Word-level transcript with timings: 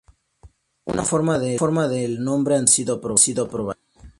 Una 0.85 1.03
forma 1.03 1.37
del 1.37 2.23
nombre 2.23 2.55
anterior 2.55 3.01
ha 3.13 3.17
sido 3.17 3.45
aprobado. 3.45 3.77